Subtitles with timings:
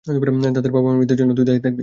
[0.05, 1.79] তাদের বাবা-মায়ের মৃত্যুর জন্য তুই দায়ী থাকবি।